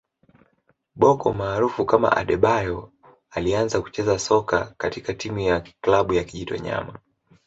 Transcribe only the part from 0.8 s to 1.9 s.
Bocco maarufu